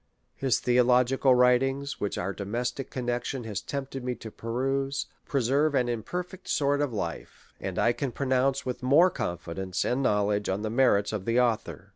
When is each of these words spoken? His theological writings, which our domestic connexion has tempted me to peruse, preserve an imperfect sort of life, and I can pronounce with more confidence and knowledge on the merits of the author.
His 0.35 0.59
theological 0.59 1.35
writings, 1.35 1.99
which 1.99 2.17
our 2.17 2.33
domestic 2.33 2.89
connexion 2.89 3.43
has 3.43 3.61
tempted 3.61 4.03
me 4.03 4.15
to 4.15 4.31
peruse, 4.31 5.05
preserve 5.27 5.75
an 5.75 5.87
imperfect 5.87 6.47
sort 6.47 6.81
of 6.81 6.91
life, 6.91 7.53
and 7.59 7.77
I 7.77 7.93
can 7.93 8.11
pronounce 8.11 8.65
with 8.65 8.81
more 8.81 9.11
confidence 9.11 9.85
and 9.85 10.01
knowledge 10.01 10.49
on 10.49 10.63
the 10.63 10.71
merits 10.71 11.13
of 11.13 11.25
the 11.25 11.39
author. 11.39 11.89